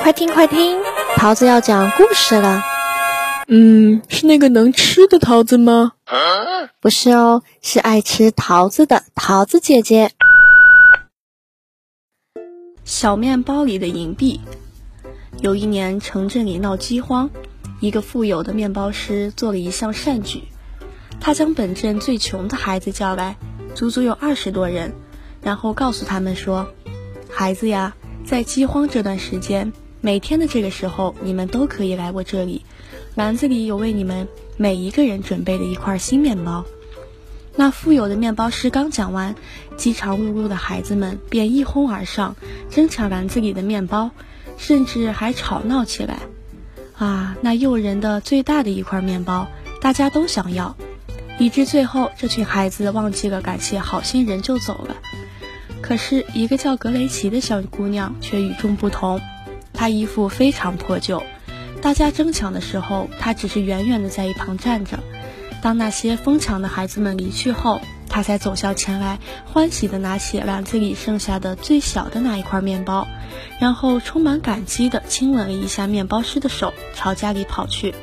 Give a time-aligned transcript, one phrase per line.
[0.00, 0.78] 快听快听，
[1.16, 2.62] 桃子要讲故事了。
[3.48, 5.92] 嗯，是那个能吃的桃子吗？
[6.80, 10.12] 不是哦，是爱吃桃子的桃子姐姐。
[12.84, 14.40] 小面包里的银币。
[15.40, 17.28] 有一年，城镇里闹饥荒，
[17.80, 20.44] 一个富有的面包师做了一项善举，
[21.20, 23.36] 他将本镇最穷的孩子叫来，
[23.74, 24.94] 足足有二十多人，
[25.42, 26.68] 然后告诉他们说
[27.28, 27.94] ：“孩子呀，
[28.24, 29.72] 在饥荒这段时间，
[30.06, 32.64] 每天的这个时候，你们都可以来我这里，
[33.16, 36.64] 篮子里有为你们每一个人准备的一块新面包。”
[37.58, 39.34] 那富有的面包师刚讲完，
[39.76, 42.36] 饥肠辘辘的孩子们便一哄而上，
[42.70, 44.12] 争抢篮子里的面包，
[44.56, 46.20] 甚至还吵闹起来。
[46.96, 49.48] 啊，那诱人的最大的一块面包，
[49.80, 50.76] 大家都想要，
[51.40, 54.94] 以致最后这群孩子忘记了感谢好心人就走了。
[55.82, 59.20] 可是，一个叫格雷奇的小姑娘却与众不同，
[59.76, 61.22] 他衣服非常破旧，
[61.82, 64.98] 大家争抢的时候，他只是远远的在一旁站着。
[65.62, 69.18] 当那些疯抢的孩子们离去后，他才走向前来，
[69.52, 73.06] 欢喜地拿起篮子里剩下的最小的那一块面包，
[73.60, 77.94] 然后充满感激地亲吻了一下面包师的手，朝家里跑去。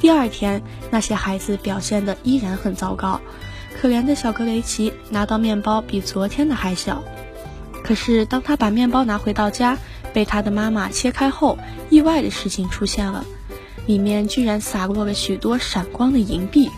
[0.00, 3.20] 第二天，那些孩子表现得依然很糟糕，
[3.80, 7.04] 可怜的小格雷奇拿到面包比昨天的还小。
[7.84, 9.78] 可是，当他把面包拿回到家，
[10.12, 11.58] 被他的妈妈切开后，
[11.90, 13.24] 意外的事情出现了。
[13.86, 16.70] 里面居然洒落了许多闪光的银币，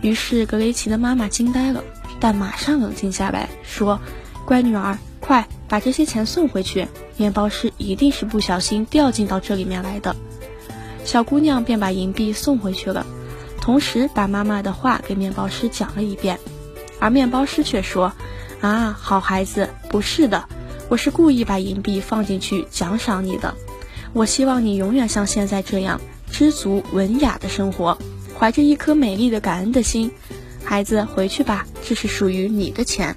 [0.00, 1.82] 于是格雷奇的妈妈惊呆了，
[2.20, 4.00] 但马上冷静下来，说
[4.46, 10.14] ：“乖女儿，快把这些钱送回去，面包师一定是不小心掉进到这里面来的。”
[11.04, 13.04] 小姑娘便把银币送回去了，
[13.60, 16.38] 同时把妈妈的话给面包师讲了一遍，
[17.00, 18.12] 而面包师却说
[18.62, 20.44] ：“啊，好孩子，不是的，
[20.90, 23.54] 我是故意把银币放进去奖赏你的，
[24.12, 26.00] 我希望你永远像现在这样。”
[26.32, 27.96] 知足文雅的生活，
[28.36, 30.10] 怀着一颗美丽的感恩的心，
[30.64, 33.14] 孩子回去吧，这是属于你的钱。